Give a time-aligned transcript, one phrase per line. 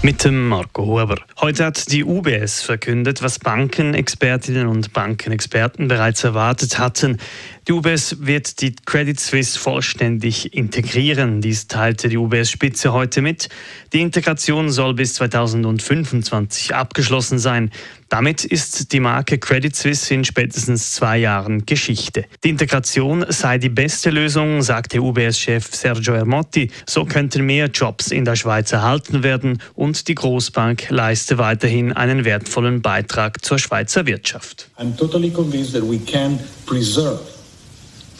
[0.00, 1.16] Mit dem Marco Huber.
[1.40, 7.18] Heute hat die UBS verkündet, was Bankenexpertinnen und Bankenexperten bereits erwartet hatten.
[7.66, 11.40] Die UBS wird die Credit Suisse vollständig integrieren.
[11.40, 13.48] Dies teilte die UBS-Spitze heute mit.
[13.92, 17.72] Die Integration soll bis 2025 abgeschlossen sein.
[18.08, 22.24] Damit ist die Marke Credit Suisse in spätestens zwei Jahren Geschichte.
[22.42, 26.70] Die Integration sei die beste Lösung, sagte UBS-Chef Sergio Ermotti.
[26.86, 32.24] So könnten mehr Jobs in der Schweiz erhalten werden und die Großbank leiste weiterhin einen
[32.24, 34.68] wertvollen Beitrag zur Schweizer Wirtschaft.
[34.78, 37.20] I'm totally convinced that we can preserve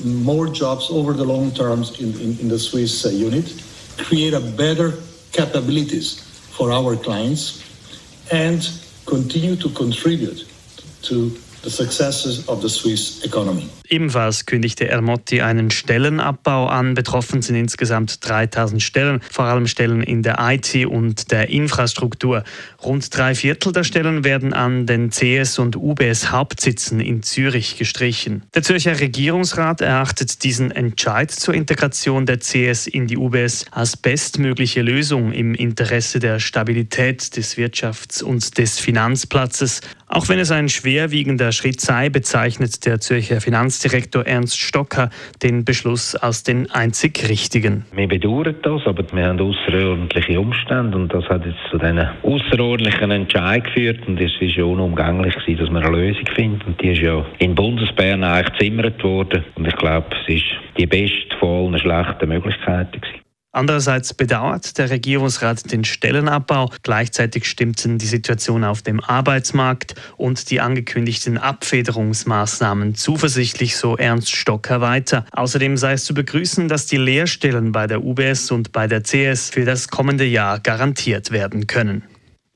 [0.05, 3.46] more jobs over the long terms in, in, in the Swiss uh, unit,
[3.96, 4.93] create a better
[5.32, 6.20] capabilities
[6.51, 7.62] for our clients,
[8.30, 8.68] and
[9.08, 10.44] continue to contribute
[11.02, 11.30] to
[13.88, 16.95] Ebenfalls kündigte Ermotti einen Stellenabbau an.
[16.95, 22.45] Betroffen sind insgesamt 3000 Stellen, vor allem Stellen in der IT und der Infrastruktur.
[22.82, 28.43] Rund drei Viertel der Stellen werden an den CS und UBS Hauptsitzen in Zürich gestrichen.
[28.54, 34.82] Der Zürcher Regierungsrat erachtet diesen Entscheid zur Integration der CS in die UBS als bestmögliche
[34.82, 39.80] Lösung im Interesse der Stabilität des Wirtschafts- und des Finanzplatzes.
[40.10, 45.10] Auch wenn es ein schwerwiegender Schritt sei, bezeichnet der Zürcher Finanzdirektor Ernst Stocker
[45.42, 47.84] den Beschluss als den einzig richtigen.
[47.92, 53.10] Wir bedauern das, aber wir haben außerordentliche Umstände und das hat jetzt zu diesen außerordentlichen
[53.10, 56.93] Entscheid geführt und es war ja unumgänglich gewesen, dass man eine Lösung findet und die
[56.93, 60.46] ist ja in Bundesbern eigentlich gezimmert worden und ich glaube, es ist
[60.78, 63.00] die beste von allen schlechten Möglichkeiten.
[63.51, 66.71] Andererseits bedauert der Regierungsrat den Stellenabbau.
[66.82, 74.81] Gleichzeitig stimmten die Situation auf dem Arbeitsmarkt und die angekündigten Abfederungsmaßnahmen zuversichtlich, so Ernst Stocker
[74.81, 75.25] weiter.
[75.33, 79.51] Außerdem sei es zu begrüßen, dass die Lehrstellen bei der UBS und bei der CS
[79.51, 82.05] für das kommende Jahr garantiert werden können.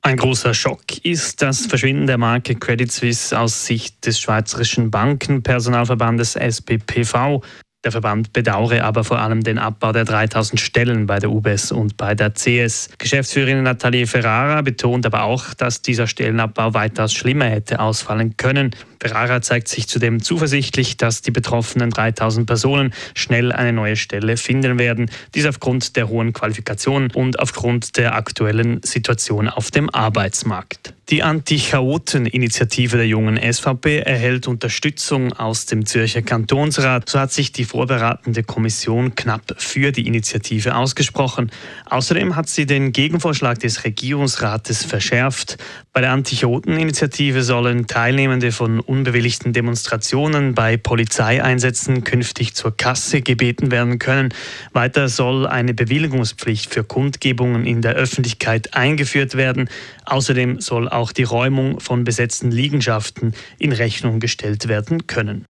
[0.05, 6.35] Ein großer Schock ist das Verschwinden der Marke Credit Suisse aus Sicht des Schweizerischen Bankenpersonalverbandes
[6.35, 7.41] SPPV.
[7.83, 11.97] Der Verband bedauere aber vor allem den Abbau der 3000 Stellen bei der UBS und
[11.97, 12.89] bei der CS.
[12.97, 18.73] Geschäftsführerin Nathalie Ferrara betont aber auch, dass dieser Stellenabbau weitaus schlimmer hätte ausfallen können.
[19.01, 24.79] Ferrara zeigt sich zudem zuversichtlich, dass die betroffenen 3000 Personen schnell eine neue Stelle finden
[24.79, 25.11] werden.
[25.35, 30.93] Dies aufgrund der hohen Qualifikation und aufgrund der aktuellen Situation auf dem Arbeitsmarkt.
[31.09, 37.09] Die Anti-Chaoten-Initiative der jungen SVP erhält Unterstützung aus dem Zürcher Kantonsrat.
[37.09, 41.51] So hat sich die vorbereitende Kommission knapp für die Initiative ausgesprochen.
[41.89, 45.57] Außerdem hat sie den Gegenvorschlag des Regierungsrates verschärft.
[45.91, 53.99] Bei der Anti-Chaoten-Initiative sollen Teilnehmende von unbewilligten Demonstrationen bei Polizeieinsätzen künftig zur Kasse gebeten werden
[53.99, 54.33] können.
[54.71, 59.69] Weiter soll eine Bewilligungspflicht für Kundgebungen in der Öffentlichkeit eingeführt werden.
[60.05, 65.45] Außerdem soll auch die Räumung von besetzten Liegenschaften in Rechnung gestellt werden können.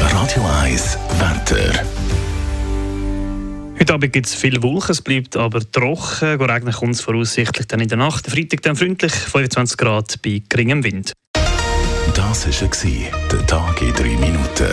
[0.00, 1.84] Radio 1, Wetter.
[3.78, 6.40] Heute Abend gibt es viel Wolken, es bleibt aber trocken.
[6.40, 8.26] Regnen kommt es voraussichtlich dann in der Nacht.
[8.26, 11.12] Freitag dann freundlich, 25 Grad bei geringem Wind.
[12.14, 14.72] Das war der Tag in 3 Minuten.